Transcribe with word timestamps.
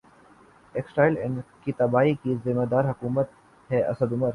textile 0.75 1.17
industry 1.17 1.61
کی 1.65 1.71
تباہی 1.77 2.13
کی 2.23 2.35
ذمہ 2.45 2.65
دار 2.65 2.89
حکومت 2.89 3.29
ہے 3.69 3.83
اسد 3.83 4.13
عمر 4.13 4.29